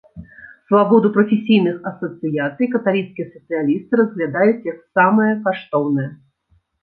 [0.69, 6.07] Свабоду прафесійных асацыяцый каталіцкія сацыялісты разглядаюць, як самае каштоўнае.